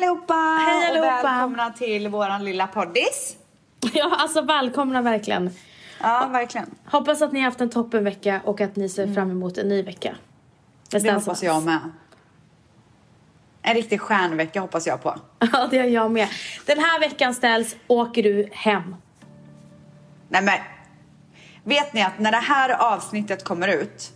[0.00, 0.34] allihopa!
[0.34, 1.18] Hej allihopa!
[1.18, 3.36] Och välkomna till våran lilla poddis.
[3.94, 5.50] Ja, alltså välkomna verkligen.
[6.00, 6.74] Ja, verkligen.
[6.84, 9.82] Hoppas att ni har haft en toppenvecka och att ni ser fram emot en ny
[9.82, 10.14] vecka.
[10.90, 11.78] Det Stans hoppas jag med.
[13.62, 15.14] En riktig stjärnvecka hoppas jag på.
[15.52, 16.28] Ja, det gör jag med.
[16.66, 18.96] Den här veckan ställs åker du hem.
[20.28, 20.58] Nej men,
[21.64, 24.10] vet ni att när det här avsnittet kommer ut,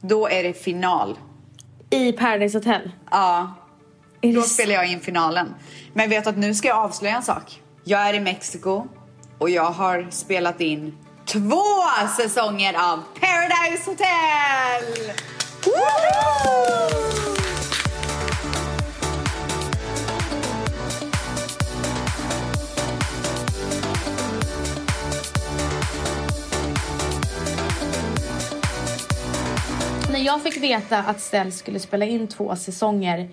[0.00, 1.18] då är det final.
[1.90, 2.90] I Paradise Hotel.
[3.10, 3.54] Ja,
[4.22, 5.54] Är då spelar jag in finalen.
[5.92, 7.62] Men vet att nu ska jag avslöja en sak.
[7.84, 8.86] Jag är i Mexiko
[9.38, 11.62] och jag har spelat in två
[12.16, 15.12] säsonger av Paradise Hotel!
[15.64, 17.00] Woohoo!
[30.12, 33.30] När jag fick veta att Stell skulle spela in två säsonger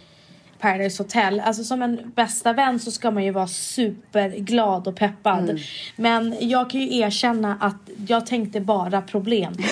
[0.59, 1.39] Paradise Hotel.
[1.39, 5.59] Alltså som en bästa vän så ska man ju vara superglad och peppad.
[5.95, 9.64] Men jag kan ju erkänna att jag tänkte bara problem då.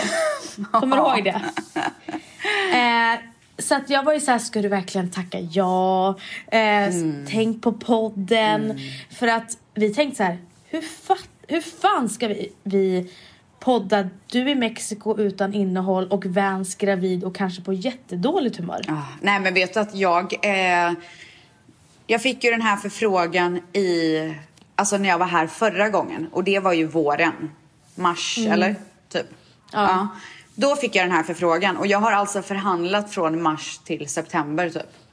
[0.79, 1.41] Kommer du ihåg det?
[2.73, 3.19] Eh,
[3.57, 6.15] så att jag var ju så här, ska du verkligen tacka ja?
[6.47, 6.93] Eh,
[7.29, 8.79] Tänk på podden.
[9.11, 10.37] För att vi tänkte så här,
[10.69, 13.09] hur, fa- hur fan ska vi, vi
[13.59, 18.81] podda du i Mexiko utan innehåll och Vans gravid och kanske på jättedåligt humör?
[18.87, 20.33] Ah, nej men vet du att jag...
[20.41, 20.93] Eh,
[22.07, 24.35] jag fick ju den här förfrågan i...
[24.75, 26.27] Alltså när jag var här förra gången.
[26.31, 27.51] Och det var ju våren.
[27.95, 28.75] Mars eller?
[29.09, 29.25] Typ.
[29.71, 30.07] Ja.
[30.55, 31.77] Då fick jag den här förfrågan.
[31.77, 35.04] Och jag har alltså förhandlat från mars till september typ.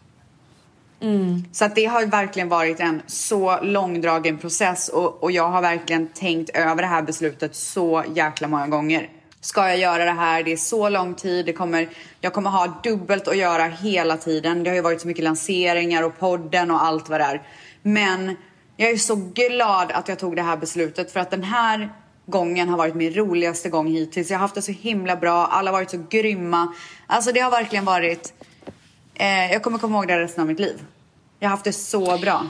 [1.03, 1.45] Mm.
[1.53, 6.09] Så att det har verkligen varit en så långdragen process och, och jag har verkligen
[6.09, 9.11] tänkt över det här beslutet så jäkla många gånger.
[9.41, 10.43] Ska jag göra det här?
[10.43, 11.47] Det är så lång tid.
[11.47, 11.89] Det kommer,
[12.21, 14.63] jag kommer ha dubbelt att göra hela tiden.
[14.63, 17.43] Det har ju varit så mycket lanseringar och podden och allt vad det är.
[17.83, 18.37] Men
[18.77, 21.93] jag är så glad att jag tog det här beslutet för att den här
[22.27, 24.31] gången har varit min roligaste gång hittills.
[24.31, 25.47] Jag har haft det så himla bra.
[25.47, 26.75] Alla har varit så grymma.
[27.07, 28.33] Alltså det har verkligen varit
[29.15, 30.83] Eh, jag kommer komma ihåg det resten av mitt liv.
[31.39, 32.47] Jag har haft det så bra.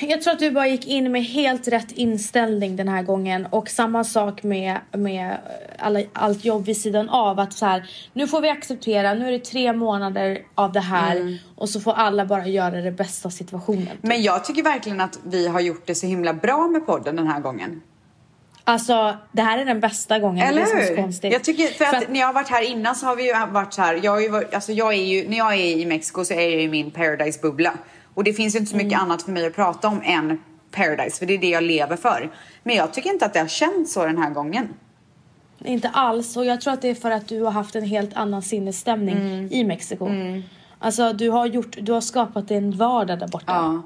[0.00, 3.68] Jag tror att du bara gick in med helt rätt inställning den här gången och
[3.68, 5.38] samma sak med, med
[5.78, 7.40] alla, allt jobb vid sidan av.
[7.40, 11.38] Att så här, nu får vi acceptera, nu är det tre månader av det här
[11.56, 13.96] och så får alla bara göra det bästa av situationen.
[14.00, 17.26] Men jag tycker verkligen att vi har gjort det så himla bra med podden den
[17.26, 17.80] här gången.
[18.68, 20.46] Alltså det här är den bästa gången.
[20.48, 21.32] Eller det är så konstigt.
[21.32, 23.32] Jag tycker, för, För att, när jag har varit här innan så har vi ju
[23.52, 24.00] varit så här.
[24.02, 26.40] Jag har ju varit, alltså jag är ju, när jag är i Mexiko så är
[26.40, 27.72] jag i min paradise-bubbla.
[28.14, 31.18] Och det finns ju inte så mycket annat för mig att prata om än paradise.
[31.18, 32.30] För det är det jag lever för.
[32.62, 34.68] Men jag tycker inte att det har känts så den här gången.
[35.64, 36.36] Inte alls.
[36.36, 39.16] Och jag tror att det är för att du har haft en helt annan sinnesstämning
[39.16, 39.48] Mm.
[39.52, 40.08] i Mexiko.
[40.78, 43.44] Alltså du har, gjort, du har skapat en vardag där borta.
[43.46, 43.82] Ja.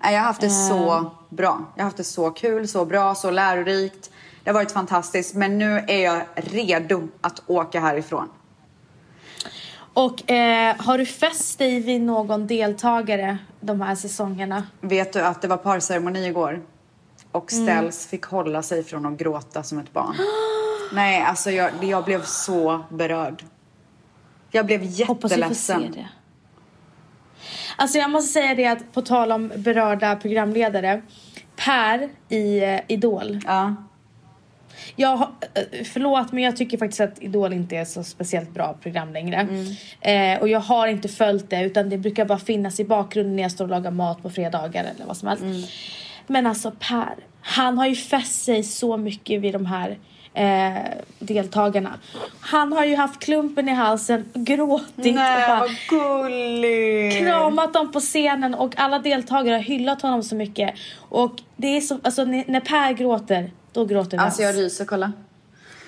[0.00, 1.64] Jag har haft det så bra.
[1.74, 4.10] Jag har haft det så kul, så bra, så lärorikt.
[4.44, 5.34] Det har varit fantastiskt.
[5.34, 8.28] Men nu är jag redo att åka härifrån.
[9.94, 14.62] Och eh, har du fäst dig vid någon deltagare de här säsongerna?
[14.80, 16.62] Vet du att det var parceremoni igår?
[17.32, 20.14] Och Ställs fick hålla sig från att gråta som ett barn.
[20.92, 23.44] Nej, alltså jag, jag blev så berörd.
[24.50, 25.92] Jag blev Hoppas vi får se jätteledsen.
[25.92, 26.08] det.
[27.80, 31.02] Alltså jag måste säga det att på tal om berörda programledare.
[31.56, 33.40] Per i eh, Idol.
[33.46, 33.74] Ja.
[34.96, 39.12] Jag, eh, förlåt men jag tycker faktiskt att Idol inte är så speciellt bra program
[39.12, 39.48] längre.
[40.00, 43.42] Eh, och jag har inte följt det utan det brukar bara finnas i bakgrunden när
[43.42, 45.44] jag står och lagar mat på fredagar eller vad som helst.
[46.26, 49.98] Men alltså Per, han har ju fäst sig så mycket vid de här
[50.34, 50.72] eh,
[51.18, 51.98] deltagarna.
[52.40, 57.18] Han har ju haft klumpen i halsen, gråtit och Nej, bara vad gulligt.
[57.18, 60.74] kramat dem på scenen och alla deltagare har hyllat honom så mycket.
[61.08, 64.22] Och det är så, alltså när Per gråter, då gråter vi.
[64.24, 65.12] Alltså jag ryser, kolla.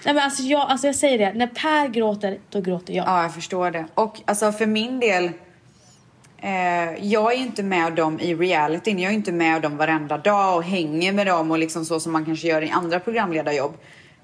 [0.05, 3.07] Nej men alltså jag, alltså jag säger det, när Per gråter, då gråter jag.
[3.07, 3.85] Ja, jag förstår det.
[3.95, 5.25] Och alltså för min del,
[6.39, 6.51] eh,
[7.07, 8.99] jag är ju inte med dem i realityn.
[8.99, 12.13] Jag är inte med dem varenda dag och hänger med dem och liksom så som
[12.13, 13.77] man kanske gör i andra programledarjobb.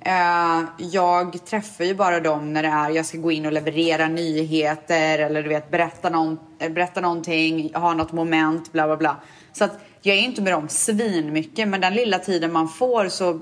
[0.06, 4.08] Eh, jag träffar ju bara dem när det är, jag ska gå in och leverera
[4.08, 9.16] nyheter eller du vet berätta, någon, eh, berätta någonting, ha något moment, bla bla bla.
[9.52, 13.08] Så att jag är inte med dem svin mycket men den lilla tiden man får
[13.08, 13.40] så,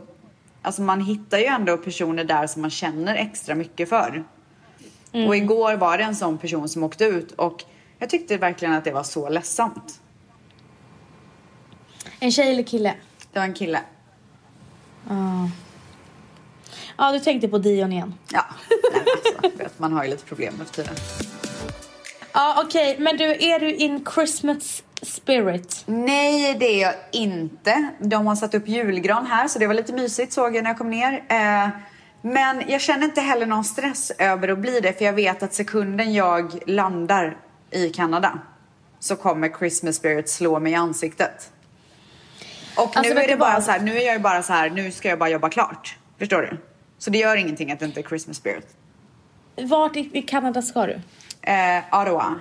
[0.62, 4.24] alltså man hittar ju ändå personer där som man känner extra mycket för.
[5.12, 7.64] Och igår var det en sån person som åkte ut och
[7.98, 10.00] jag tyckte verkligen att det var så ledsamt.
[12.20, 12.94] En tjej eller kille?
[13.32, 13.80] Det var en kille.
[15.08, 15.50] Ja.
[16.96, 18.14] Ja, du tänkte på Dion igen.
[18.32, 18.44] Ja,
[18.92, 20.94] nej, alltså, vet, man har ju lite problem efter tiden.
[22.32, 22.96] Ja, okej.
[22.98, 25.82] Men du, är du in Christmas spirit?
[25.86, 27.88] Nej, det är jag inte.
[27.98, 30.78] De har satt upp julgran här så det var lite mysigt såg jag när jag
[30.78, 31.24] kom ner.
[31.28, 31.68] Eh,
[32.22, 35.54] men jag känner inte heller någon stress över att bli det för jag vet att
[35.54, 37.36] sekunden jag landar
[37.70, 38.38] i Kanada
[39.00, 41.50] så kommer Christmas spirit slå mig i ansiktet.
[42.76, 44.90] Och Alltså, nu är det bara så här, nu är jag bara så här, nu
[44.90, 45.96] ska jag bara jobba klart.
[46.18, 46.58] Förstår du?
[47.04, 48.76] Så det gör ingenting att det inte är Christmas spirit.
[49.56, 50.92] Vart i, i Kanada ska du?
[51.42, 52.34] Eh, Ottawa.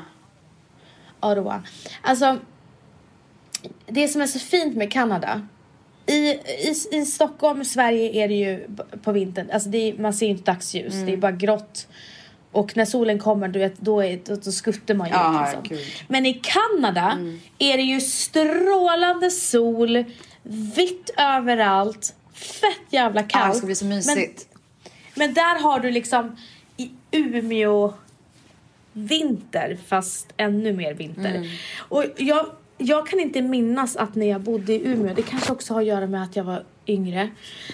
[1.19, 1.63] Ottawa.
[2.01, 2.38] Alltså,
[3.88, 5.48] det som är så fint med Kanada.
[6.06, 8.68] I, i, I Stockholm, Sverige är det ju
[9.04, 11.06] på vintern, alltså är, man ser ju inte dagsljus, Mm.
[11.06, 11.88] det är bara grått.
[12.51, 15.77] Och när solen kommer, du vet, då, är, då, då skuttar man ju Ja, liksom.
[16.07, 17.39] Men i Kanada Mm.
[17.60, 20.04] är det ju strålande sol,
[20.75, 23.54] vitt överallt, fett jävla kallt.
[23.54, 24.48] det ska bli så mysigt.
[24.51, 24.52] Men,
[25.15, 26.36] men där har du liksom
[26.77, 27.94] i Umeå
[28.94, 31.36] vinter fast ännu mer vinter.
[31.36, 31.50] Mm.
[31.77, 32.45] Och jag,
[32.77, 35.88] jag kan inte minnas att när jag bodde i Umeå, det kanske också har att
[35.88, 37.30] göra med att jag var yngre.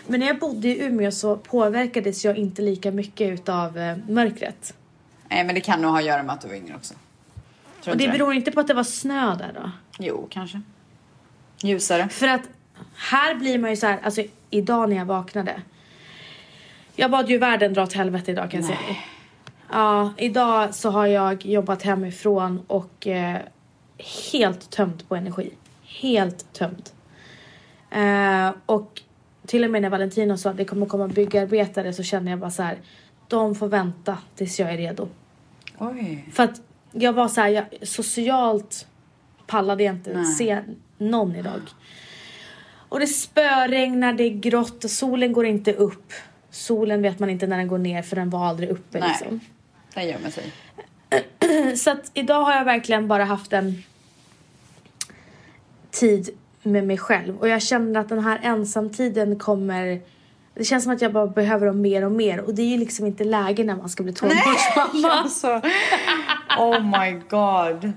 [0.08, 4.74] Men när jag bodde i Umeå så påverkades jag inte lika mycket utav eh, mörkret.
[5.30, 6.94] Nej, men det kan nog ha att göra med att du var yngre också.
[7.84, 9.72] Tror Och inte det beror inte på att det var snö där då.
[10.00, 10.62] Jo, kanske.
[11.62, 12.10] Ljusare.
[12.10, 12.42] För att
[12.96, 15.62] här blir man ju så här, alltså idag när jag vaknade.
[17.00, 18.80] Jag bad ju världen dra åt helvete idag kan jag säga.
[18.88, 19.00] dig.
[19.72, 23.38] Ja, idag så har jag jobbat hemifrån och eh,
[24.32, 25.52] helt tömt på energi.
[25.84, 26.94] Helt tömt.
[27.92, 29.02] Eh, och
[29.46, 32.52] till och med när Valentino sa att det kommer komma byggarbetare så känner jag bara
[32.52, 32.78] så här.
[33.28, 35.08] De får vänta tills jag är redo.
[35.78, 36.26] Oj.
[36.34, 36.62] För att
[36.92, 38.88] jag var så här, jag, socialt
[39.48, 40.26] pallade jag inte Nej.
[40.26, 40.62] se
[40.98, 41.62] någon idag.
[42.90, 46.14] Och det spöregnar, det är grått och solen går inte upp.
[46.52, 49.10] Solen vet man inte när den går ner för den var aldrig uppe Nej.
[49.10, 49.40] liksom.
[49.94, 50.52] Det gömmer sig.
[51.78, 53.84] Så att idag har jag verkligen bara haft en
[55.92, 56.30] tid
[56.64, 57.38] med mig själv.
[57.38, 60.02] Och jag känner att den här ensamtiden kommer...
[60.54, 62.40] Det känns som att jag bara behöver dem mer och mer.
[62.40, 65.10] Och det är ju liksom inte läge när man ska bli tonårsmamma.
[65.12, 65.62] Alltså,
[66.58, 67.92] oh my god.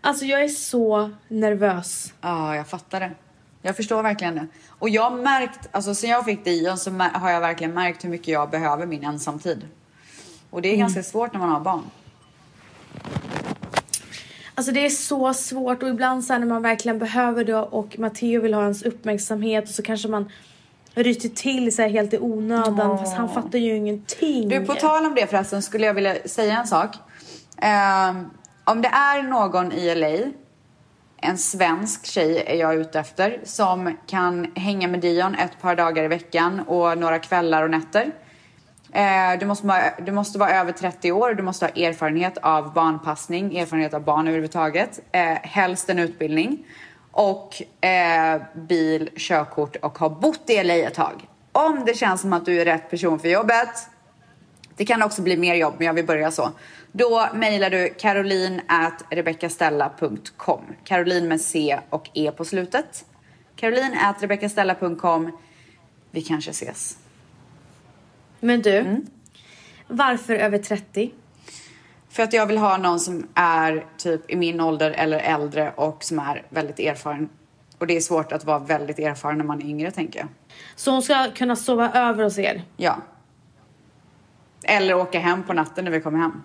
[0.00, 2.14] Alltså jag är så nervös.
[2.20, 3.10] Ja, jag fattar det.
[3.66, 4.46] Jag förstår verkligen det.
[4.68, 8.08] Och jag har märkt, alltså sen jag fick Dion så har jag verkligen märkt hur
[8.08, 9.68] mycket jag behöver min ensamtid.
[10.50, 11.82] Och det är ganska svårt när man har barn.
[14.54, 18.40] Alltså det är så svårt och ibland så när man verkligen behöver det och Matteo
[18.40, 20.30] vill ha ens uppmärksamhet och så kanske man
[20.94, 22.98] ryter till så helt i onödan Åh.
[22.98, 24.48] fast han fattar ju ingenting.
[24.48, 26.96] Du, på tal om det förresten skulle jag vilja säga en sak.
[27.56, 28.30] Ehm,
[28.64, 30.32] om det är någon i LA,
[31.20, 36.04] en svensk tjej är jag ute efter, som kan hänga med Dion ett par dagar
[36.04, 38.12] i veckan och några kvällar och nätter.
[38.92, 42.72] Eh, du, måste vara, du måste vara över 30 år, du måste ha erfarenhet av
[42.72, 46.66] barnpassning, erfarenhet av barn överhuvudtaget, eh, helst en utbildning
[47.10, 51.28] och eh, bil, körkort och ha bott i LA ett tag.
[51.52, 53.88] Om det känns som att du är rätt person för jobbet,
[54.76, 56.50] det kan också bli mer jobb, men jag vill börja så.
[56.98, 60.60] Då mejlar du caroline at rebeccastella.com.
[60.84, 63.04] Caroline med C och E på slutet.
[63.56, 65.38] Caroline at rebeccastella.com.
[66.10, 66.98] Vi kanske ses.
[68.40, 69.06] Men du, Mm.
[69.88, 71.10] varför över 30?
[72.08, 76.04] För att jag vill ha någon som är typ i min ålder eller äldre och
[76.04, 77.28] som är väldigt erfaren.
[77.78, 80.28] Och det är svårt att vara väldigt erfaren när man är yngre tänker jag.
[80.76, 82.62] Så hon ska kunna sova över hos er?
[82.76, 82.96] Ja.
[84.64, 86.42] Eller åka hem på natten när vi kommer hem.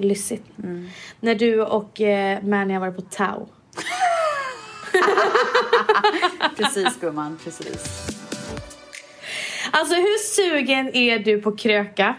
[0.00, 0.44] Lyssigt.
[0.62, 0.88] Mm.
[1.20, 3.46] När du och eh, Manny har varit på Tau.
[6.56, 8.06] Precis gumman, precis.
[9.70, 12.14] Alltså hur sugen är du på kröka?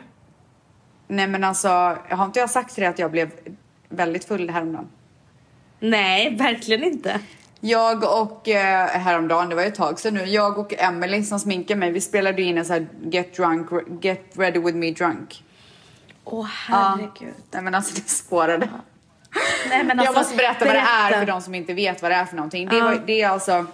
[1.07, 1.67] Nej men alltså,
[2.09, 3.31] har inte jag sagt till dig att jag blev
[3.89, 4.88] väldigt full häromdagen?
[5.79, 7.19] Nej, verkligen inte.
[7.59, 11.39] Jag och, eh, häromdagen, det var ju ett tag sedan nu, jag och Emily som
[11.39, 13.67] sminkar mig, vi spelade in en sån här get drunk,
[14.01, 15.43] get ready with me drunk.
[16.31, 17.33] Åh herregud.
[17.51, 18.69] Nej men alltså det spårade.
[19.69, 21.19] Nej, men alltså, jag måste berätta, vad det är berätta.
[21.19, 22.67] för de som inte vet vad det är för någonting.
[22.69, 22.83] Det, Ja.
[22.85, 23.65] var, det är alltså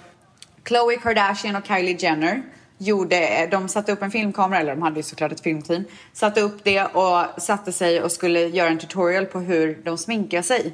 [0.63, 2.41] Khloe Kardashian och Kylie Jenner
[2.77, 5.83] gjorde, de satte upp en filmkamera, eller de hade ju såklart ett filmteam,
[6.13, 10.41] satte upp det och satte sig och skulle göra en tutorial på hur de sminkar
[10.41, 10.73] sig.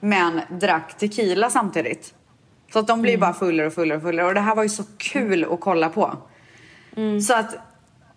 [0.00, 2.14] Men drack tequila samtidigt.
[2.72, 4.68] Så att de blir bara fullare och fullare och fullare och det här var ju
[4.68, 6.16] så kul att kolla på.
[7.26, 7.56] Så att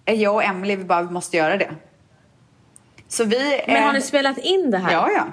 [0.06, 1.72] jag och Emily vi bara vi måste göra det.
[3.08, 3.62] Så vi...
[3.68, 4.92] Men har ni spelat in det här?
[4.92, 5.28] Ja, ja.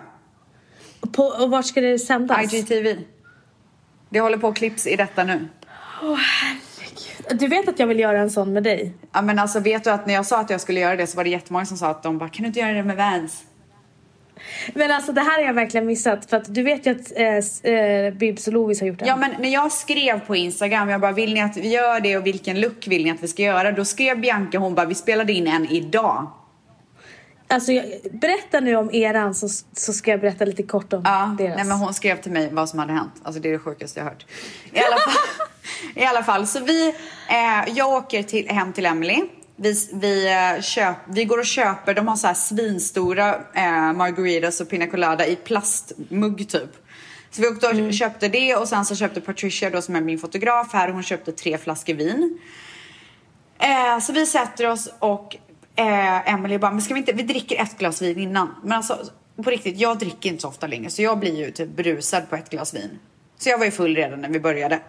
[1.13, 2.55] På, och vart ska det sändas?
[2.55, 2.97] IGTV.
[4.09, 5.49] Det håller på att klipps i detta nu.
[7.31, 8.93] Du vet att jag vill göra en sån med dig?
[9.13, 11.17] Ja men alltså vet du att när jag sa att jag skulle göra det så
[11.17, 13.43] var det jättemånga som sa att de bara kan du inte göra det med Vans?
[14.75, 17.73] Men alltså det här har jag verkligen missat för att du vet ju att eh,
[17.73, 19.07] eh, Bibs och Lovis har gjort det.
[19.07, 22.17] Ja men när jag skrev på Instagram, jag bara vill ni att vi gör det
[22.17, 23.73] och vilken look vill ni att vi ska göra?
[23.73, 26.31] Då skrev Bianca, hon bara vi spelade in en idag.
[27.55, 27.73] Alltså
[28.11, 31.57] berätta nu om eran så, så ska jag berätta lite kort om Ja, deras.
[31.57, 33.13] nej men hon skrev till mig vad som hade hänt.
[33.23, 34.27] Alltså det är det sjukaste jag hört.
[34.73, 35.13] I alla fall,
[36.03, 36.89] i alla fall så vi,
[37.29, 39.23] eh, jag åker till, hem till Emily.
[39.57, 44.61] Vi, vi, eh, köp, vi går och köper, de har så här svinstora eh, margaritas
[44.61, 46.71] och pina colada i plastmugg typ.
[47.31, 50.19] Så vi åkte och köpte det och sen så köpte Patricia då som är min
[50.19, 52.39] fotograf här, hon köpte tre flaskor vin.
[53.59, 55.37] Eh, så vi sätter oss och
[55.77, 58.55] eh, Emily bara, men ska vi inte, vi dricker ett glas vin innan.
[58.63, 58.99] Men alltså
[59.45, 62.37] på riktigt, jag dricker inte så ofta längre så jag blir ju typ brusad på
[62.37, 62.99] ett glas vin.
[63.39, 64.81] Så jag var ju full redan när vi började.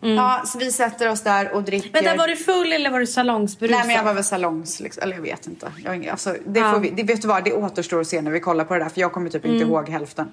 [0.00, 1.92] Ja, så vi sätter oss där och dricker.
[1.92, 3.78] Vänta, var du full eller var du salongsberusad?
[3.78, 5.02] Nej men jag var väl salongs, liksom.
[5.02, 5.72] eller jag vet inte.
[5.84, 6.72] Jag, alltså, det, Ja.
[6.72, 8.80] får vi, det, vet du vad, det återstår att se när vi kollar på det
[8.80, 10.32] där för jag kommer typ inte ihåg hälften.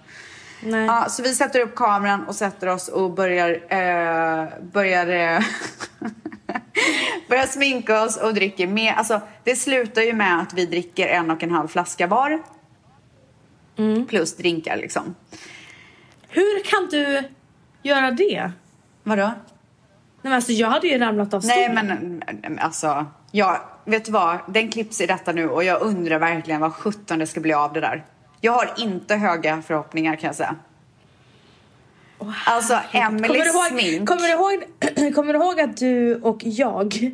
[0.64, 0.86] Nej.
[0.86, 5.44] Ja, så vi sätter upp kameran och sätter oss och börjar, eh, börjar, eh,
[7.30, 8.94] börjar sminka oss och dricker mer.
[8.94, 12.44] Alltså, det slutar ju med att vi dricker en och en halv flaska var.
[14.08, 15.16] Plus drinkar liksom.
[16.30, 17.24] Hur kan du
[17.84, 18.52] göra det?
[19.04, 19.24] Vadå?
[19.26, 19.34] Nej,
[20.22, 21.88] men alltså, jag hade ju ramlat av Nej stolen.
[21.88, 24.38] men men, alltså, jag, vet du vad?
[24.48, 27.74] Den klipps i detta nu och jag undrar verkligen vad sjutton det ska bli av
[27.74, 28.06] det där.
[28.42, 30.56] Jag har inte höga förhoppningar kan jag säga.
[32.46, 34.10] Alltså Kommer Emelies smink.
[34.10, 37.12] kommer, du ihåg, kommer du ihåg att du och jag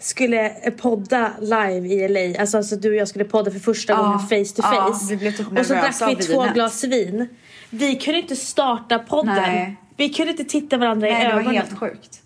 [0.00, 2.40] skulle podda live i LA?
[2.40, 5.06] Alltså, alltså du och jag skulle podda för första Ja, gången face to face.
[5.10, 6.54] vi blev typ och så drack vi två vinet.
[6.54, 7.28] glas vin.
[7.70, 9.34] Vi kunde inte starta podden.
[9.34, 9.76] Nej.
[9.96, 11.56] Vi kunde inte titta varandra i Nej, det var ögonen.
[11.56, 12.22] helt sjukt.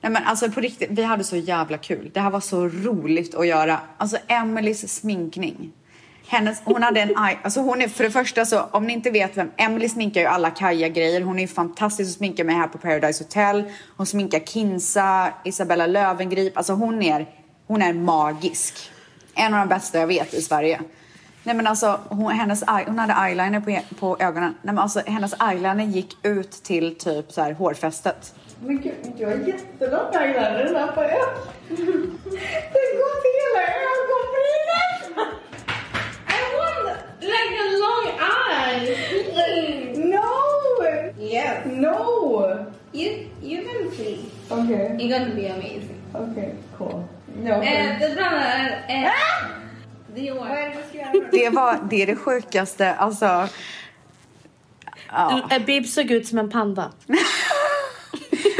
[0.00, 2.10] Nej men alltså på riktigt, vi hade så jävla kul.
[2.14, 3.80] Det här var så roligt att göra.
[3.98, 5.72] Alltså Emelies sminkning.
[6.28, 9.10] Hennes, hon hade en eye, alltså hon är för det första så om ni inte
[9.10, 11.20] vet vem, Emily sminkar ju alla Kaja grejer.
[11.20, 13.64] Hon är fantastisk att sminka mig här på Paradise Hotel.
[13.96, 16.56] Hon sminkar Kinsa, Isabella Löwengrip.
[16.56, 17.26] Alltså hon är,
[17.66, 18.90] hon är magisk.
[19.34, 20.80] En av de bästa jag vet i Sverige.
[21.42, 24.54] Nej men alltså hon, hennes, eye- hon hade eyeliner på, på ögonen.
[24.62, 28.34] Nej men alltså hennes eyeliner gick ut till typ så här hårfästet.
[28.66, 31.48] Men gud, jag har jättelång eyeliner där på ögat.
[31.68, 31.76] Den
[32.96, 35.34] går till hela ögonbrynet!
[37.34, 38.80] Like a long eye.
[40.14, 40.30] No.
[41.18, 41.66] Yes.
[41.66, 42.66] No.
[42.92, 43.08] You
[43.42, 44.30] you can see.
[44.50, 44.96] Okay.
[44.98, 46.00] You're gonna be amazing.
[46.14, 46.54] Okay.
[46.78, 47.04] Cool.
[47.42, 47.50] No.
[47.62, 48.84] Eh, det bra är...
[48.88, 49.10] Eh,
[50.14, 52.94] Vad är det var det, är det sjukaste.
[52.94, 53.48] Alltså.
[55.08, 55.48] Ja.
[55.66, 56.92] Bib såg ut som en panda.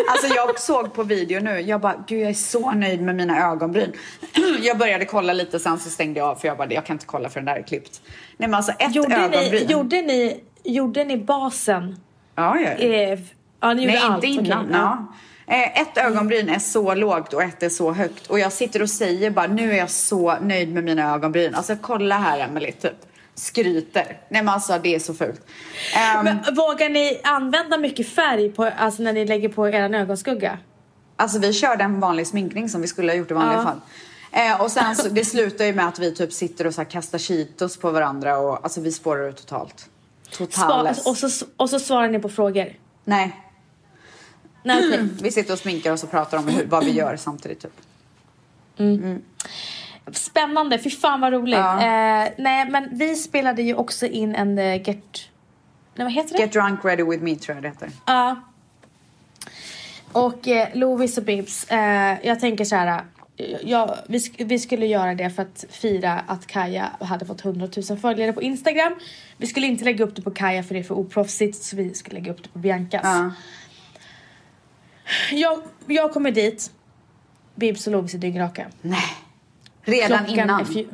[0.08, 3.50] Alltså jag såg på video nu, jag bara gud jag är så nöjd med mina
[3.50, 3.92] ögonbryn.
[4.66, 7.06] Jag började kolla lite sen så stängde jag av för jag bara jag kan inte
[7.06, 8.00] kolla för den där är klippt.
[8.36, 9.68] Nej men alltså ett Gjorde ni, ögonbryn.
[9.70, 11.96] gjorde, ni, gjorde ni basen?
[12.34, 12.70] Ja, ja.
[12.70, 13.18] Eh,
[13.60, 14.24] ja, ni gjorde Nej allt.
[14.24, 14.64] inte innan.
[14.64, 15.06] okej, ja.
[15.46, 18.26] Eh, Ett ögonbryn är så lågt och ett är så högt.
[18.26, 21.54] Och jag sitter och säger bara nu är jag så nöjd med mina ögonbryn.
[21.54, 22.92] Alltså kolla här Emelie, typ.
[23.34, 24.04] Skryter.
[24.28, 25.40] Nej men alltså det är så fult.
[25.96, 30.58] Ehm, Men, vågar ni använda mycket färg på, alltså när ni lägger på er ögonskugga?
[31.16, 33.62] Alltså vi körde en vanlig sminkning som vi skulle ha gjort i vanliga Ja.
[33.62, 33.80] fall.
[34.34, 36.90] Eh, och sen så, det slutar ju med att vi typ sitter och så här
[36.90, 39.88] kastar Cheetos på varandra och alltså vi spårar ut totalt.
[40.30, 41.06] Spa, Totales.
[41.06, 42.72] och, så, och så svarar ni på frågor?
[43.04, 43.44] Nej,
[44.62, 45.08] Nej, okej.
[45.22, 47.80] vi sitter och sminkar oss och pratar om hur, vad vi gör samtidigt typ.
[50.12, 51.58] Spännande, fy fan vad roligt.
[51.58, 51.76] Ja.
[51.76, 55.28] Eh, nej men vi spelade ju också in en uh, Get...
[55.94, 56.42] Nej vad heter det?
[56.42, 57.90] Get drunk ready with me tror jag det heter.
[58.06, 58.36] Ja.
[60.12, 63.04] Och eh, Lovis och Bibs, eh, jag tänker så här.
[63.62, 67.68] Jag, vi, sk- vi skulle göra det för att fira att Kaja hade fått 100
[67.90, 68.94] 000 följare på Instagram.
[69.36, 71.94] Vi skulle inte lägga upp det på Kaja för det är för oproffsigt så vi
[71.94, 73.00] skulle lägga upp det på Biancas.
[73.04, 73.30] Ja.
[75.32, 76.70] Jag, jag kommer dit.
[77.54, 78.66] Bibs och Lovis är dyngraka.
[78.82, 79.00] Nej.
[79.82, 80.60] Redan Klockan innan.
[80.60, 80.86] Är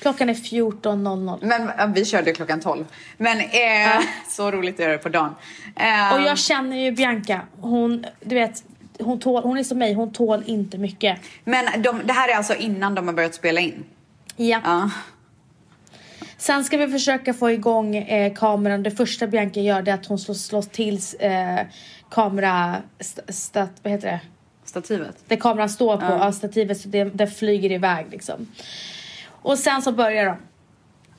[0.00, 1.38] klockan är 14.00.
[1.42, 2.84] Men ja, vi körde klockan 12.
[3.16, 5.34] Men eh, så roligt att göra det på dagen.
[5.76, 7.40] Eh, Och jag känner ju Bianca.
[7.60, 8.64] Hon, du vet,
[8.98, 11.18] hon, tål, hon är som mig, hon tål inte mycket.
[11.44, 13.84] Men de, det här är alltså innan de har börjat spela in?
[14.36, 14.60] Ja.
[14.64, 14.90] Ja.
[16.36, 18.82] Sen ska vi försöka få igång eh, kameran.
[18.82, 21.66] Det första Bianca gör det är att hon slår, slår till eh,
[22.10, 22.76] kamera...
[22.98, 24.20] St, stat, vad heter det?
[24.64, 25.16] Stativet?
[25.26, 26.32] Där kameran står på, ja.
[26.32, 28.46] stativet så det, det flyger iväg liksom.
[29.26, 30.36] Och sen så börjar de.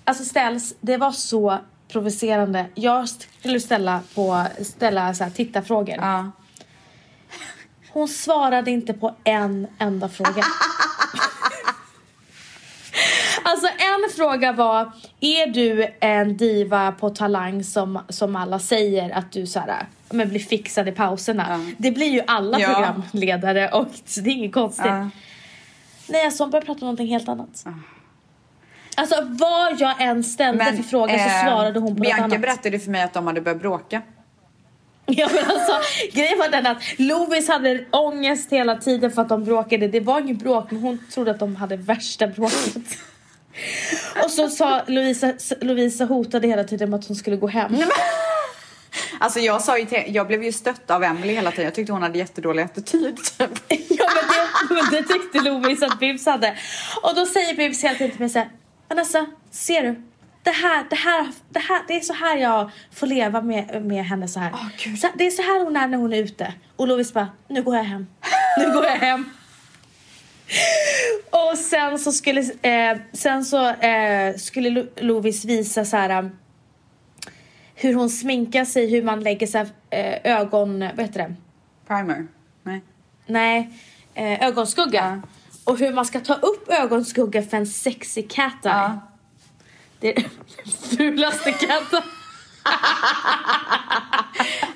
[0.04, 2.66] Alltså ställs, det var så provocerande.
[2.76, 5.96] Jag skulle ställa på, ställa så här, tittarfrågor.
[5.96, 6.32] Ja.
[7.96, 10.44] Hon svarade inte på en enda fråga.
[13.44, 19.32] Alltså en fråga var, är du en diva på Talang som, som alla säger att
[19.32, 21.46] du så här, men blir fixad i pauserna?
[21.50, 21.72] Ja.
[21.78, 22.68] Det blir ju alla Ja.
[23.12, 23.88] programledare och
[24.24, 24.86] det är inget konstigt.
[24.86, 25.10] Ja.
[26.08, 27.66] Nej, alltså hon började prata om någonting helt annat.
[28.98, 32.42] Alltså vad jag än ställde för fråga så eh, svarade hon på Bianca något annat.
[32.42, 34.02] berättade för mig att de hade börjat bråka.
[35.18, 35.74] Ja men alltså
[36.14, 39.88] grejen var den att Lovis hade ångest hela tiden för att de bråkade.
[39.88, 42.98] Det var inget bråk men hon trodde att de hade värsta bråket.
[44.24, 47.76] Och så sa Lovisa, Lovisa hotade hela tiden med att hon skulle gå hem.
[49.20, 51.66] Alltså jag sa ju till, jag blev ju stött av Emily hela tiden.
[51.66, 53.18] Jag tyckte hon hade jättedålig attityd.
[53.18, 53.50] Typ.
[53.70, 56.58] Ja men det, men det tyckte Lovis att Bibs hade.
[57.02, 58.50] Och då säger Bibs hela tiden till mig såhär,
[58.90, 60.02] Vanessa, ser du?
[60.46, 64.06] Det här, det här, det här, det är så här jag får leva med, med
[64.06, 64.52] henne så här.
[64.84, 65.00] Gud.
[65.00, 66.54] så, det är så här hon är när hon är ute.
[66.76, 68.08] Och Lovis bara, nu går jag hem.
[68.58, 69.30] Nu går jag hem.
[71.30, 76.32] Och sen så skulle, eh, sen så, eh, skulle Lo- Lovis visa så här um,
[77.76, 81.36] hur hon sminkar sig, hur man lägger så här, eh, ögon, vad heter det?
[81.88, 82.28] Primer?
[82.64, 82.82] Nej.
[83.26, 83.70] Nej,
[84.14, 85.22] eh, ögonskugga.
[85.64, 88.72] Och hur man ska ta upp ögonskugga för en sexy cat eye.
[88.74, 89.00] Ja.
[90.00, 90.30] Det är den
[90.98, 92.04] fulaste cat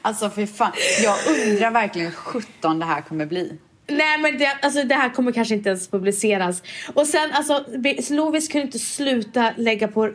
[0.02, 0.72] Alltså fy fan.
[1.04, 3.60] Jag undrar verkligen hur 17 det här kommer bli.
[3.88, 6.64] Nej men det, alltså, det här kommer kanske inte ens publiceras.
[6.94, 7.66] Och sen alltså,
[8.10, 10.06] Lovis kunde inte sluta lägga på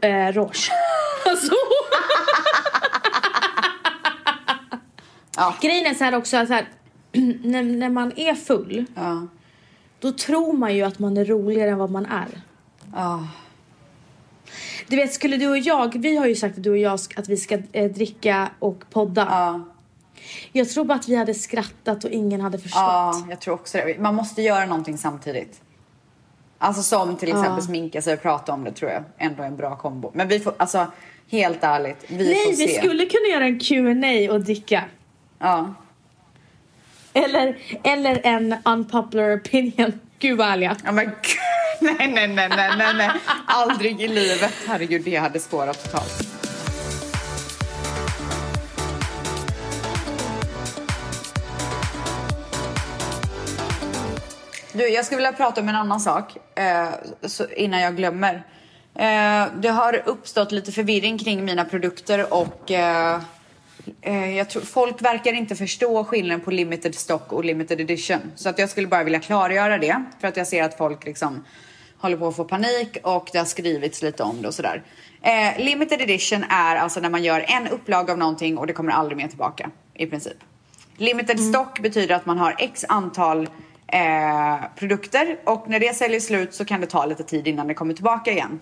[0.00, 0.70] äh, rouge.
[1.26, 1.54] Alltså,
[5.36, 5.54] Ja.
[5.60, 6.68] grejen är så här också att så här,
[7.42, 9.26] när, när man är full Ja.
[10.00, 12.26] då tror man ju att man är roligare än vad man är.
[12.94, 13.28] Ja.
[14.86, 17.28] Du vet, skulle du och jag, vi har ju sagt att du och jag att
[17.28, 19.26] vi ska eh, dricka och podda.
[19.30, 19.60] Ja.
[20.52, 22.80] Jag tror bara att vi hade skrattat och ingen hade förstått.
[22.80, 23.98] Ja, jag tror också det.
[24.00, 25.60] Man måste göra någonting samtidigt.
[26.58, 27.60] Alltså som till exempel Ja.
[27.60, 30.10] sminka sig och prata om det tror jag ändå är en bra kombo.
[30.14, 30.86] Men vi får, alltså
[31.30, 32.78] helt ärligt, vi Nej, får vi se.
[32.78, 34.84] skulle kunna göra en Q&A och dricka.
[35.38, 35.74] Ja.
[37.12, 40.00] Eller, eller en unpopular opinion.
[40.18, 40.76] Gud vad ärliga.
[40.84, 41.14] Ja men gud,
[41.98, 43.10] nej, nej, nej, nej, nej, nej.
[43.46, 44.54] Aldrig i livet.
[44.66, 46.28] Herregud, det hade spårat totalt.
[54.72, 56.88] Du, jag skulle vilja prata om en annan sak eh,
[57.22, 58.34] så, innan jag glömmer.
[58.94, 63.20] Eh, det har uppstått lite förvirring kring mina produkter och eh, eh,
[64.36, 68.20] jag tror, folk verkar inte förstå skillnaden på limited stock och limited edition.
[68.34, 71.44] Så att jag skulle bara vilja klargöra det för att jag ser att folk liksom
[71.98, 74.82] håller på att få panik och det har skrivits lite om det och sådär.
[75.22, 78.92] Eh, limited edition är alltså när man gör en upplaga av någonting och det kommer
[78.92, 80.36] aldrig mer tillbaka i princip.
[80.96, 83.48] Limited stock betyder att man har x antal
[83.86, 87.74] eh, produkter och när det säljer slut så kan det ta lite tid innan det
[87.74, 88.60] kommer tillbaka igen.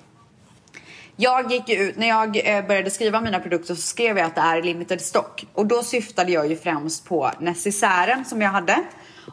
[1.18, 4.34] Jag gick ju ut, när jag eh, började skriva mina produkter så skrev jag att
[4.34, 5.44] det är limited stock.
[5.52, 8.82] Och då syftade jag ju främst på necessären som jag hade.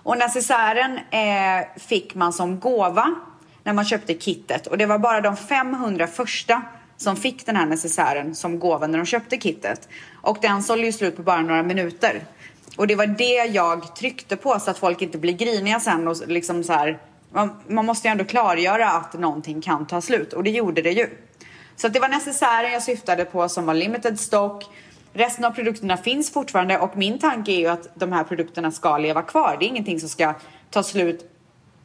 [0.04, 3.16] Och necessären eh, fick man som gåva
[3.64, 4.68] när man köpte kittet.
[4.68, 6.62] Och det var bara de 500 första
[6.98, 9.90] som fick den här necessären som gåva när de köpte kittet.
[10.22, 12.26] Och den sålde ju slut på bara några minuter.
[12.78, 16.28] Och det var det jag tryckte på så att folk inte blir griniga sen och
[16.28, 17.00] liksom så här.
[17.32, 20.92] Man, man måste ju ändå klargöra att någonting kan ta slut och det gjorde det
[20.92, 21.10] ju.
[21.76, 24.66] Så att det var necessären jag syftade på som var limited stock.
[25.14, 28.98] Resten av produkterna finns fortfarande och min tanke är ju att de här produkterna ska
[28.98, 29.58] leva kvar.
[29.60, 30.34] Det är ingenting som ska
[30.70, 31.32] ta slut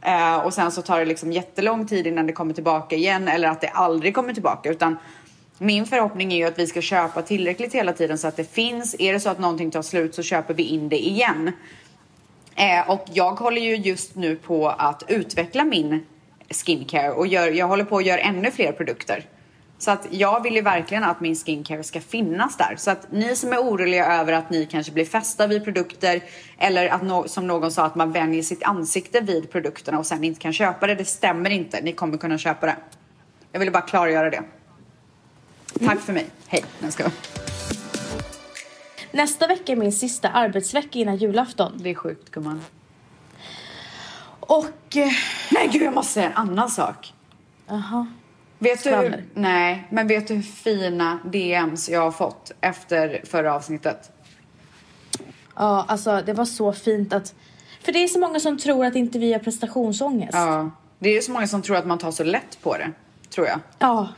[0.03, 3.49] eh, och sen så tar det liksom jättelång tid innan det kommer tillbaka igen eller
[3.49, 4.97] att det aldrig kommer tillbaka utan
[5.59, 8.97] min förhoppning är ju att vi ska köpa tillräckligt hela tiden så att det finns.
[8.99, 11.53] Är det så att någonting tar slut så köper vi in det igen.
[12.55, 16.07] Eh, och jag håller ju just nu på att utveckla min
[16.51, 19.25] skincare och gör, jag håller på att göra ännu fler produkter.
[19.79, 22.77] Så att jag vill ju verkligen att min skincare ska finnas där.
[22.77, 26.23] Så att ni som är oroliga över att ni kanske blir fästa vid produkter
[26.59, 30.25] eller att no som någon sa att man vänjer sitt ansikte vid produkterna och sen
[30.25, 30.95] inte kan köpa det.
[30.95, 31.81] Det stämmer inte.
[31.81, 32.77] Ni kommer kunna köpa det.
[33.53, 34.43] Jag ville bara klargöra det.
[35.87, 36.27] Tack för mig.
[36.47, 36.65] Hej.
[36.81, 37.05] Jag ska.
[39.11, 41.73] Nästa vecka är min sista arbetsvecka innan julafton.
[41.77, 42.61] Det är sjukt gumman.
[44.41, 44.97] Och...
[44.97, 45.09] eh,
[45.51, 47.15] Nej gud jag måste säga en annan sak.
[47.67, 48.07] Jaha.
[48.59, 53.55] Vet du hur, nej, men vet du hur fina DMs jag har fått efter förra
[53.55, 54.13] avsnittet?
[55.57, 57.35] Ja, alltså det var så fint att...
[57.85, 60.35] För det är så många som tror att inte vi har prestationsångest.
[60.35, 62.93] Ja, det är så många som tror att man tar så lätt på det,
[63.31, 63.61] tror jag.
[63.79, 64.09] Ja.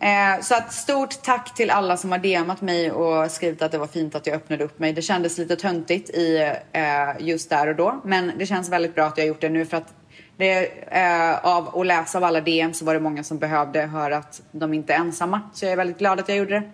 [0.00, 3.78] Eh, så att stort tack till alla som har DMat mig och skrivit att det
[3.78, 4.92] var fint att jag öppnade upp mig.
[4.92, 9.04] Det kändes lite töntigt i, eh, just där och då, men det känns väldigt bra
[9.04, 9.94] att jag har gjort det nu för att
[10.36, 10.66] Det,
[10.96, 14.42] eh, av att läsa av alla DM så var det många som behövde höra att
[14.52, 15.40] de inte är ensamma.
[15.54, 16.70] Så jag är väldigt glad att jag gjorde det.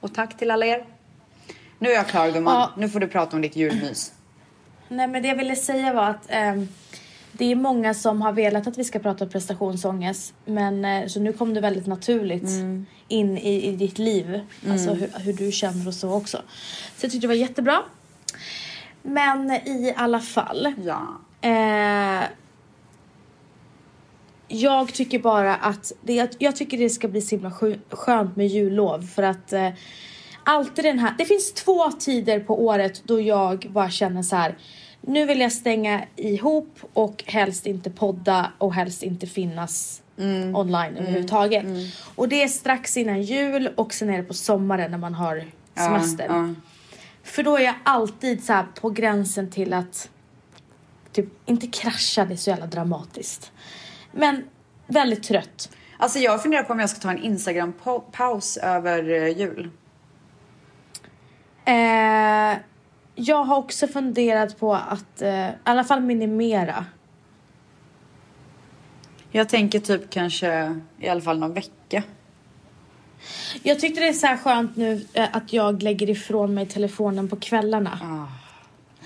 [0.00, 0.84] Och tack till alla er.
[1.78, 2.54] Nu är jag klar gumman.
[2.54, 2.70] Ja.
[2.76, 4.12] Nu får du prata om ditt julmys.
[4.88, 6.68] Nej men det jag ville säga var att ehm,
[7.32, 10.34] det är många som har velat att vi ska prata prestationsångest.
[10.44, 12.86] Men eh, så nu kom det väldigt naturligt Mm.
[13.08, 14.40] in i, i ditt liv.
[14.70, 16.36] Alltså hur, hur du känner och så också.
[16.96, 17.82] Så jag tyckte det var jättebra.
[19.02, 20.74] Men i alla fall.
[20.84, 21.06] Ja.
[24.48, 28.46] Jag tycker bara att det, jag tycker det ska bli så himla skö- skönt med
[28.46, 29.68] jullov för att eh,
[30.44, 34.58] alltid den här, det finns två tider på året då jag bara känner så här.
[35.00, 40.02] Nu vill jag stänga ihop och helst inte podda och helst inte finnas
[40.54, 41.64] online överhuvudtaget.
[42.14, 45.44] Och det är strax innan jul och sen är det på sommaren när man har
[45.76, 46.26] semester.
[46.28, 46.54] Ja, ja.
[47.22, 50.08] För då är jag alltid så på gränsen till att
[51.12, 53.52] typ inte krascha, det är så jävla dramatiskt.
[54.16, 54.44] Men
[54.86, 55.70] väldigt trött.
[55.98, 59.70] Alltså jag funderar på om jag ska ta en Instagram-paus över eh, jul.
[61.64, 62.58] Eh,
[63.14, 66.86] jag har också funderat på att eh, i alla fall minimera.
[69.30, 72.02] Jag tänker typ kanske i alla fall någon vecka.
[73.62, 77.28] Jag tyckte det är så här skönt nu eh, att jag lägger ifrån mig telefonen
[77.28, 78.28] på kvällarna.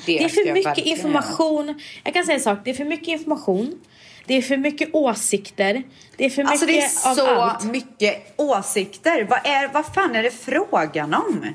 [0.07, 1.81] Det är ska för mycket information.
[2.05, 3.81] Jag kan säga en sak, det är för mycket information.
[4.27, 5.83] Det är för mycket åsikter.
[6.17, 7.65] Det är för Alltså det mycket är av så allt.
[7.65, 9.27] mycket åsikter.
[9.31, 11.47] Vad, är, vad fan är det frågan om?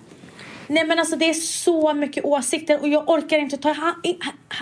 [0.67, 4.19] Nej men alltså det är så mycket åsikter och jag orkar inte ta, ha, in,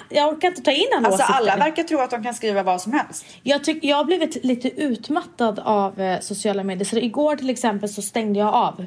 [0.09, 1.33] jag orkar inte ta in alla Alltså åsikter.
[1.33, 3.25] alla verkar tro att de kan skriva vad som helst.
[3.43, 6.85] Jag, tyck, jag har blivit lite utmattad av eh, sociala medier.
[6.85, 8.85] Så igår till exempel så stängde jag av.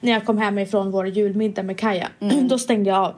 [0.00, 2.08] När jag kom hem ifrån vår julmiddag med Kaja.
[2.42, 3.14] Då stängde jag av.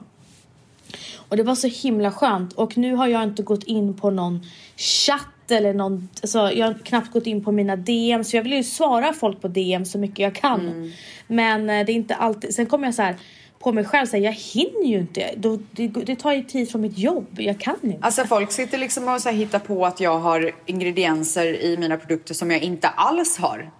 [1.31, 2.53] Och det var så himla skönt.
[2.53, 4.41] Och nu har jag inte gått in på någon
[4.77, 8.25] chatt eller någon, alltså jag har knappt gått in på mina DM.
[8.25, 10.93] Så jag vill ju svara folk på DM så mycket jag kan.
[11.27, 13.17] Men eh, det är inte alltid, sen kommer jag så här
[13.59, 15.31] på mig själv säga jag hinner ju inte.
[15.37, 17.27] Det, det tar ju tid från mitt jobb.
[17.39, 17.99] Jag kan inte.
[18.07, 21.97] Alltså folk sitter liksom och så här hittar på att jag har ingredienser i mina
[21.97, 23.71] produkter som jag inte alls har.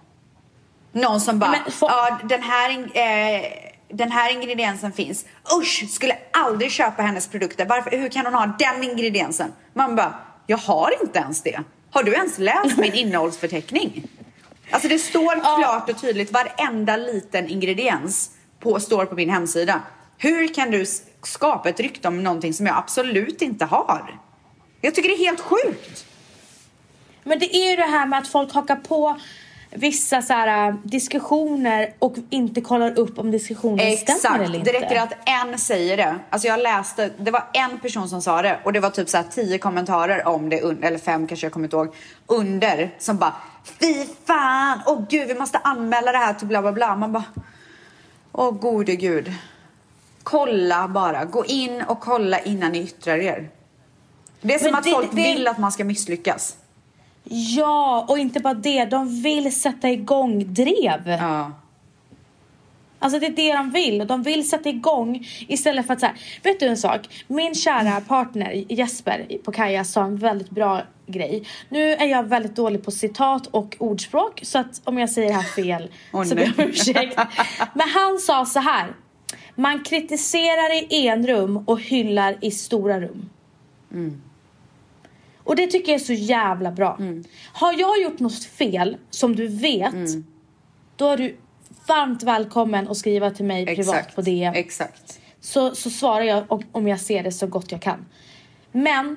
[0.91, 3.41] Någon som bara, Men fo- ja den här, eh,
[3.93, 5.25] den här ingrediensen finns.
[5.59, 7.65] Usch, skulle aldrig köpa hennes produkter.
[7.65, 9.53] Varför, hur kan hon ha den ingrediensen?
[9.73, 10.13] Man bara,
[10.47, 11.59] jag har inte ens det.
[11.91, 14.07] Har du ens läst min innehållsförteckning?
[14.71, 19.81] Alltså det står klart och tydligt, varenda liten ingrediens på, står på min hemsida.
[20.17, 20.85] Hur kan du
[21.23, 24.19] skapa ett rykte om någonting som jag absolut inte har?
[24.81, 26.05] Jag tycker det är helt sjukt.
[27.23, 29.19] Men det är ju det här med att folk hakar på
[29.71, 34.71] vissa så här, äh, diskussioner och inte kollar upp om diskussionen stämmer Exakt, eller inte.
[34.71, 36.15] det räcker att en säger det.
[36.29, 39.17] Alltså jag läste, det var en person som sa det och det var typ så
[39.17, 41.95] här tio kommentarer om det, eller fem kanske jag kommer inte ihåg,
[42.27, 46.71] under som bara Fy fan, åh gud vi måste anmäla det här till bla bla
[46.71, 46.95] bla.
[46.95, 47.23] Man bara,
[48.31, 49.33] åh gode gud.
[50.23, 53.49] Kolla bara, gå in och kolla innan ni yttrar er.
[54.41, 56.55] Det är som Men att det- folk det- vill att man ska misslyckas.
[57.23, 58.85] Ja, och inte bara det.
[58.85, 61.07] De vill sätta igång drev.
[61.07, 61.51] Ja.
[62.99, 64.07] Alltså det är det de vill.
[64.07, 66.15] De vill sätta igång istället för att så här.
[66.43, 67.25] Vet du en sak?
[67.27, 71.43] Min kära partner Jesper på Kaja sa en väldigt bra grej.
[71.69, 74.39] Nu är jag väldigt dålig på citat och ordspråk.
[74.43, 77.19] Så att om jag säger det här fel Åh, så ber jag om ursäkt.
[77.73, 78.87] Men han sa så här.
[79.55, 83.29] Man kritiserar i enrum och hyllar i stora rum.
[85.43, 86.99] Och det tycker jag är så jävla bra.
[87.53, 89.95] Har jag gjort något fel som du vet.
[90.95, 91.37] Då är du
[91.87, 94.15] varmt välkommen att skriva till mig privat Exakt.
[94.15, 94.53] på DM.
[94.53, 95.19] Exakt.
[95.41, 98.05] så, så svarar jag om- om jag ser det så gott jag kan.
[98.71, 99.15] Men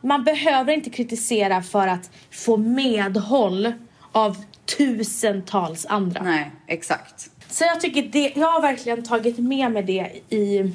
[0.00, 3.72] man behöver inte kritisera för att få medhåll
[4.12, 4.36] av
[4.78, 6.22] tusentals andra.
[6.22, 7.30] Nej, exakt.
[7.48, 10.72] Så jag tycker det, jag har verkligen tagit med mig det i,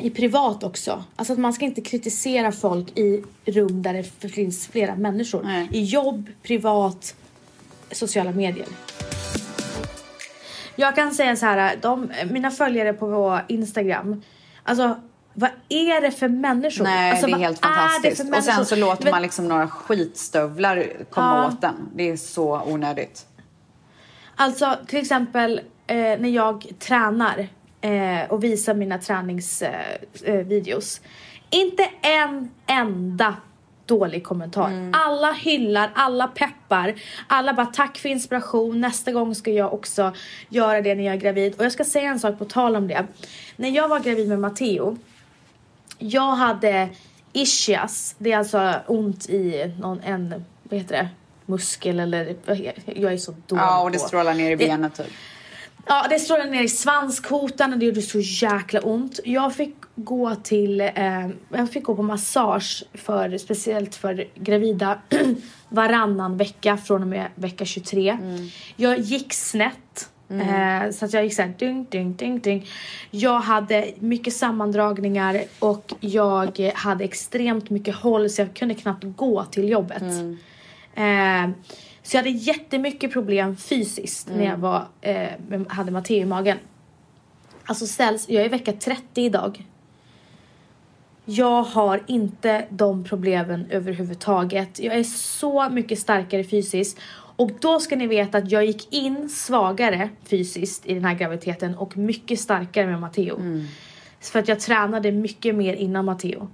[0.00, 1.04] i privat också.
[1.16, 5.42] Alltså att man ska inte kritisera folk i rum där det finns flera människor.
[5.44, 5.68] Nej.
[5.72, 7.14] I jobb, privat,
[7.90, 8.66] sociala medier.
[10.76, 14.22] Jag kan säga så här, de, mina följare på Instagram,
[14.62, 15.00] alltså
[15.34, 16.84] vad är det för människor?
[16.84, 18.28] Nej, alltså, det är helt är fantastiskt.
[18.30, 21.48] för och sen så låter Men- man liksom några skitstövlar komma Ja.
[21.48, 21.74] åt den.
[21.94, 23.26] Det är så onödigt.
[24.36, 27.48] Alltså till exempel eh, när jag tränar
[27.80, 30.22] eh, och visar mina träningsvideos.
[30.24, 31.00] Eh, videos.
[31.50, 33.36] inte en enda
[33.86, 34.90] dålig kommentar.
[34.92, 36.94] Alla hyllar, alla peppar.
[37.26, 38.80] Alla bara tack för inspiration.
[38.80, 40.12] Nästa gång ska jag också
[40.48, 41.54] göra det när jag är gravid.
[41.58, 43.06] Och jag ska säga en sak på tal om det.
[43.56, 44.96] När jag var gravid med Matteo.
[45.98, 46.88] Jag hade
[47.32, 48.14] ischias.
[48.18, 51.08] Det är alltså ont i någon, en, vad heter det,
[51.46, 52.36] muskel eller,
[52.86, 55.06] jag är så dålig Ja, och det på- strålar ner i benet typ.
[55.92, 59.20] Ja, det strålade ner i svanskotan och det gjorde så jäkla ont.
[59.24, 64.98] Jag fick gå till, eh, jag fick gå på massage för, speciellt för gravida
[65.68, 68.18] varannan vecka från och med vecka 23.
[68.76, 70.10] Jag gick snett.
[70.30, 72.66] Eh, så att jag gick såhär ding, ding, ding, ding.
[73.10, 79.44] Jag hade mycket sammandragningar och jag hade extremt mycket håll så jag kunde knappt gå
[79.44, 80.02] till jobbet.
[80.94, 81.50] Eh,
[82.02, 85.28] så jag hade jättemycket problem fysiskt när jag var, eh,
[85.68, 86.58] hade Matteo i magen.
[87.64, 89.64] Alltså ställs, jag är vecka 30 idag.
[91.24, 94.80] Jag har inte de problemen överhuvudtaget.
[94.80, 96.98] Jag är så mycket starkare fysiskt.
[97.36, 101.74] Och då ska ni veta att jag gick in svagare fysiskt i den här graviditeten
[101.74, 103.40] och mycket starkare med Matteo.
[104.20, 106.48] För att jag tränade mycket mer innan Matteo.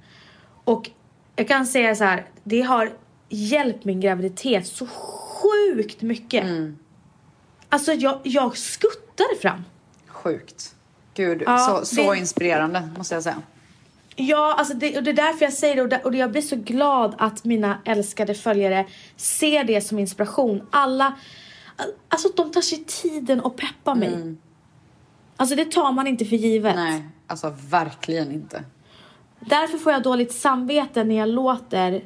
[0.65, 0.91] Och
[1.37, 2.91] jag kan säga så här, det har
[3.29, 6.45] hjälpt min graviditet så sjukt mycket.
[7.69, 9.65] Alltså jag, jag skuttade fram.
[10.07, 10.75] Sjukt.
[11.15, 13.43] Gud, Ja, så, så det- inspirerande måste jag säga.
[14.19, 16.43] Ja, alltså det, och det är därför jag säger det och, det, och jag blir
[16.43, 18.87] så glad att mina älskade följare
[19.17, 20.67] ser det som inspiration.
[20.71, 21.15] Alla,
[22.09, 24.35] alltså de tar sig tiden och peppar mig.
[25.37, 26.75] Alltså det tar man inte för givet.
[26.77, 28.65] Nej, alltså verkligen inte.
[29.41, 32.05] Därför får jag dåligt samvete när jag låter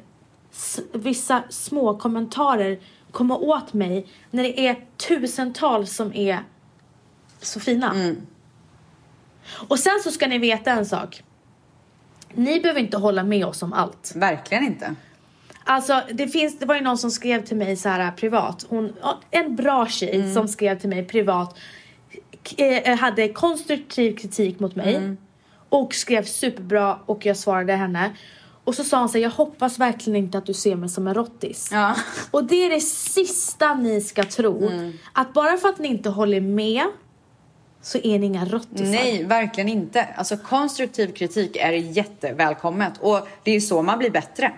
[0.93, 2.79] vissa små kommentarer
[3.11, 6.39] komma åt mig när det är tusentals som är
[7.41, 7.93] så fina.
[9.67, 11.23] Och sen så ska ni veta en sak.
[12.33, 14.11] Ni behöver inte hålla med oss om allt.
[14.15, 14.95] Verkligen inte.
[15.63, 18.65] Alltså det finns, det var ju någon som skrev till mig så här privat.
[18.69, 18.93] Hon,
[19.31, 21.57] en bra tjej som skrev till mig privat.
[22.49, 25.15] k- eh, hade konstruktiv kritik mot mig.
[25.69, 28.11] Och skrev superbra och jag svarade henne.
[28.63, 31.07] Och så sa hon så här, jag hoppas verkligen inte att du ser mig som
[31.07, 31.69] en rottis.
[31.71, 31.95] Ja.
[32.31, 34.71] Och det är det sista ni ska tro.
[35.13, 36.83] Att bara för att ni inte håller med
[37.81, 38.85] så är ni inga rottisar.
[38.85, 40.07] Nej, verkligen inte.
[40.15, 44.51] Alltså konstruktiv kritik är jättevälkommet och det är ju så man blir bättre.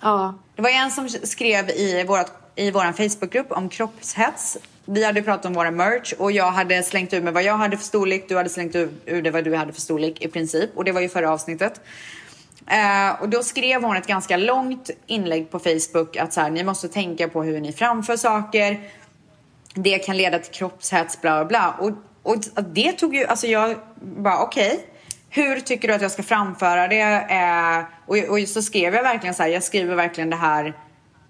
[0.00, 0.34] Ja.
[0.56, 4.58] Det var en som skrev i, vårat, i vår Facebookgrupp om kroppshets.
[4.84, 7.76] Vi hade pratat om våra merch och jag hade slängt ur mig vad jag hade
[7.76, 8.28] för storlek.
[8.28, 10.70] Du hade slängt ur, ur det vad du hade för storlek i princip.
[10.74, 11.80] Och det var ju förra avsnittet.
[12.70, 16.64] Eh, och då skrev hon ett ganska långt inlägg på Facebook att så här, ni
[16.64, 18.80] måste tänka på hur ni framför saker.
[19.74, 21.74] Det kan leda till kroppshets, bla bla bla.
[21.78, 24.80] Och, och det tog ju, alltså jag bara okej.
[25.30, 27.26] Hur tycker du att jag ska framföra det?
[27.30, 30.74] Eh, och, och så skrev jag verkligen så här, jag skriver verkligen det här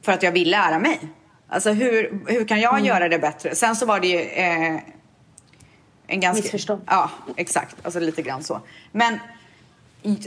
[0.02, 1.00] för att jag vill lära mig.
[1.48, 3.54] Alltså hur, hur kan jag göra det bättre?
[3.54, 4.80] Sen så var det ju eh,
[6.06, 6.42] en ganska...
[6.42, 6.82] Missförstånd.
[6.86, 7.76] Ja, exakt.
[7.82, 8.60] Alltså lite grann så.
[8.92, 9.18] Men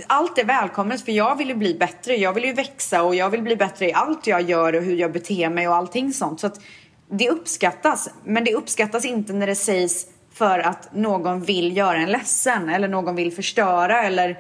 [0.08, 2.16] allt är välkommet för jag vill ju bli bättre.
[2.16, 4.96] Jag vill ju växa och jag vill bli bättre i allt jag gör och hur
[4.96, 6.40] jag beter mig och allting sånt.
[6.40, 6.62] Så att
[7.10, 8.10] det uppskattas.
[8.24, 12.88] Men det uppskattas inte när det sägs för att någon vill göra en ledsen eller
[12.88, 14.40] någon vill förstöra eller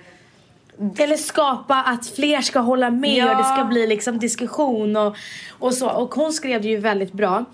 [0.97, 3.31] Eller skapa att fler ska hålla med Ja.
[3.31, 5.15] och det ska bli liksom diskussion och,
[5.49, 5.89] och så.
[5.89, 7.45] Och hon skrev det ju väldigt bra.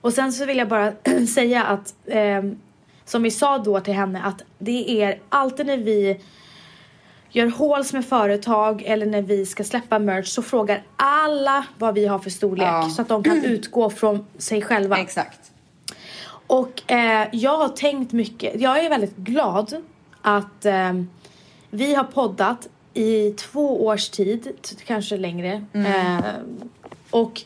[0.00, 0.92] Och sen så vill jag bara
[1.34, 2.58] säga att ehm,
[3.04, 6.20] som vi sa då till henne att det är alltid när vi
[7.32, 12.06] gör håls med företag eller när vi ska släppa merch så frågar alla vad vi
[12.06, 12.90] har för storlek Ja.
[12.96, 14.98] så att de kan utgå från sig själva.
[14.98, 15.38] exakt.
[16.46, 18.60] Och eh, jag har tänkt mycket.
[18.60, 19.82] Jag är väldigt glad
[20.22, 20.92] att eh,
[21.70, 24.48] vi har poddat i två års tid,
[24.86, 25.64] kanske längre.
[25.72, 26.18] Eh,
[27.10, 27.42] och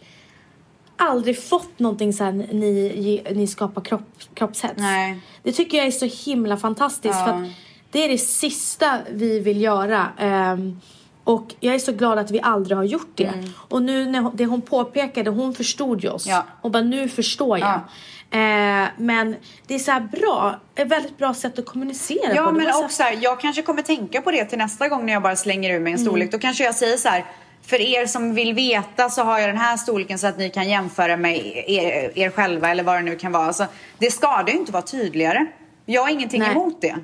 [0.97, 4.03] aldrig fått någonting här, ni, ni skapar kropp,
[4.35, 4.75] kroppshets.
[4.77, 5.19] Nej.
[5.43, 7.15] Det tycker jag är så himla fantastiskt.
[7.15, 7.25] Ja.
[7.27, 7.49] För att
[7.91, 10.07] det är det sista vi vill göra.
[10.19, 10.81] Ehm,
[11.25, 13.33] och jag är så glad att vi aldrig har gjort det.
[13.69, 16.27] Och nu när hon, det hon påpekade, hon förstod ju oss.
[16.27, 16.45] Ja.
[16.61, 17.75] Och bara nu förstår jag.
[18.31, 22.53] Eh, men det är så här bra, ett väldigt bra sätt att kommunicera Ja på.
[22.53, 25.07] Men var så här- också här, jag kanske kommer tänka på det till nästa gång
[25.07, 26.33] när jag bara slänger ur mig en storlek.
[26.33, 27.25] Då kanske jag säger så här.
[27.63, 30.69] För er som vill veta så har jag den här storleken så att ni kan
[30.69, 33.47] jämföra med er, er själva eller vad det nu kan vara.
[33.47, 33.67] Alltså,
[33.99, 35.47] det ska det ju inte vara tydligare.
[35.87, 36.51] Jag har ingenting Nej.
[36.51, 36.97] emot det.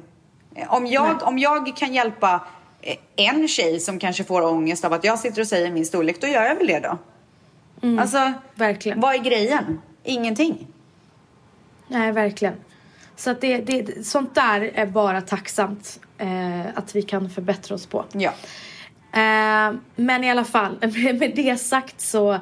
[0.69, 2.47] Om jag, om jag kan hjälpa
[2.81, 6.21] eh, en tjej som kanske får ångest av att jag sitter och säger min storlek,
[6.21, 6.99] då gör jag väl det då.
[8.01, 9.01] Alltså, Verkligen.
[9.01, 9.81] vad är grejen?
[10.05, 10.67] Ingenting.
[11.89, 12.55] Nej, verkligen.
[13.17, 17.87] Så att det, det, sånt där är bara tacksamt eh, att vi kan förbättra oss
[17.87, 18.05] på.
[18.13, 18.33] Ja.
[19.13, 20.79] Eh, men i alla fall,
[21.19, 22.39] med det sagt så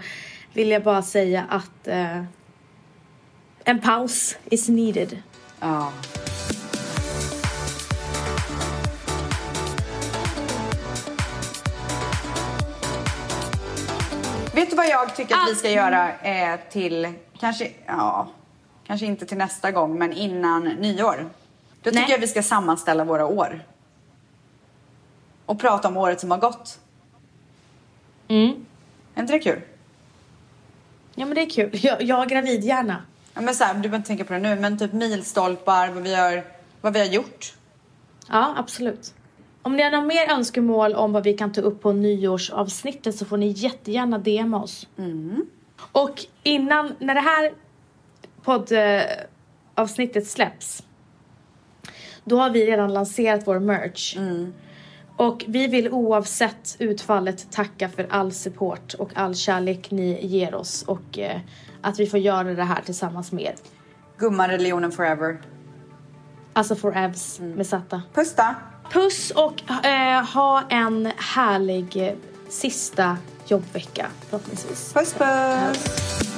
[0.52, 2.24] vill jag bara säga att eh,
[3.64, 5.22] en paus is needed.
[5.60, 5.92] ja.
[14.80, 15.70] Vad jag tycker att vi ska Ah.
[15.70, 18.28] göra eh, till, kanske, ja,
[18.86, 21.30] kanske inte till nästa gång, men innan nyår.
[21.82, 22.10] Då tycker Nej.
[22.10, 23.64] jag vi ska sammanställa våra år.
[25.46, 26.78] Och prata om året som har gått.
[28.28, 28.66] Mm.
[29.14, 29.60] Är inte det kul?
[31.14, 31.70] Ja men det är kul.
[31.72, 33.02] Jag, jag har gravidhjärna.
[33.34, 36.02] Ja, men så här, du behöver inte tänka på det nu, men typ milstolpar, vad
[36.02, 36.44] vi har,
[36.80, 37.54] vad vi har gjort.
[38.28, 39.14] Ja, absolut.
[39.62, 43.24] Om ni har några mer önskemål om vad vi kan ta upp på nyårsavsnittet så
[43.24, 44.88] får ni jättegärna DMa oss.
[45.92, 47.52] Och innan, när det här
[48.42, 50.82] poddavsnittet släpps
[52.24, 54.16] då har vi redan lanserat vår merch.
[55.16, 60.82] Och vi vill oavsett utfallet tacka för all support och all kärlek ni ger oss
[60.82, 61.40] och eh,
[61.80, 63.54] att vi får göra det här tillsammans med er.
[64.16, 65.40] Gumman, religionen forever.
[66.52, 68.02] Alltså for Evs med Zatta.
[68.14, 68.54] Puss då!
[68.92, 72.16] Puss och eh, ha en härlig
[72.48, 74.92] sista jobbvecka förhoppningsvis.
[74.92, 76.29] Puss puss!